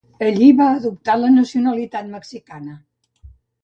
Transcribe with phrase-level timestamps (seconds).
[0.27, 2.79] Allí va adoptar la nacionalitat mexicana.